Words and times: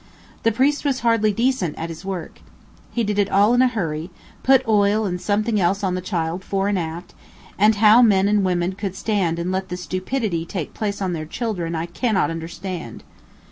The 0.41 0.51
priest 0.51 0.83
was 0.83 1.01
hardly 1.01 1.31
decent 1.31 1.77
at 1.77 1.89
his 1.89 2.03
work. 2.03 2.41
He 2.91 3.03
did 3.03 3.19
it 3.19 3.29
all 3.29 3.53
in 3.53 3.61
a 3.61 3.67
hurry, 3.67 4.09
put 4.41 4.67
oil 4.67 5.05
and 5.05 5.21
something 5.21 5.59
else 5.61 5.83
on 5.83 5.93
the 5.93 6.01
child, 6.01 6.43
fore 6.43 6.67
and 6.67 6.79
aft, 6.79 7.13
and 7.55 7.75
how 7.75 8.01
men 8.01 8.27
and 8.27 8.43
women 8.43 8.73
could 8.73 8.95
stand 8.95 9.37
and 9.37 9.51
let 9.51 9.69
the 9.69 9.77
stupidity 9.77 10.43
take 10.43 10.73
place 10.73 11.03
on 11.03 11.13
their 11.13 11.27
children, 11.27 11.75
I 11.75 11.85
cannot 11.85 12.31
understand. 12.31 13.03